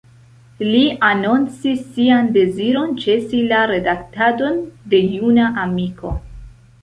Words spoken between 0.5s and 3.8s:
Li anoncis sian deziron ĉesi la